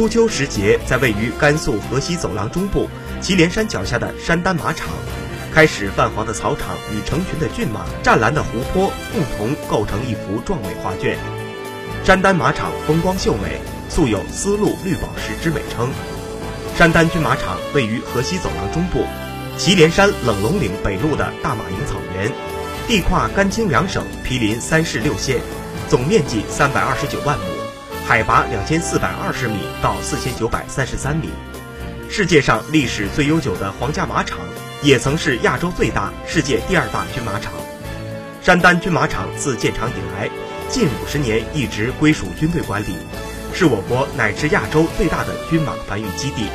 [0.00, 2.88] 初秋时节，在位于甘肃河西走廊中部
[3.20, 4.88] 祁连山脚下的山丹马场，
[5.52, 11.18] 开始泛黄的草场与成群的骏马、湛蓝的湖泊共同构成一幅壮美画卷。
[12.02, 13.60] 山丹马场风光秀美，
[13.90, 15.90] 素有“丝路绿宝石”之美称。
[16.78, 19.04] 山丹军马场位于河西走廊中部，
[19.58, 22.32] 祁连山冷龙岭北麓的大马营草原，
[22.88, 25.42] 地跨甘青两省，毗邻三市六县，
[25.90, 27.44] 总面积三百二十九万亩，
[28.06, 31.30] 海拔两千四百二十米到四千九百三十三米。
[32.10, 34.40] 世界上历史最悠久的皇家马场，
[34.82, 37.52] 也曾是亚洲最大、世界第二大军马场。
[38.42, 40.28] 山丹军马场自建厂以来，
[40.68, 42.96] 近五十年一直归属军队管理，
[43.54, 46.46] 是我国乃至亚洲最大的军马繁育基地。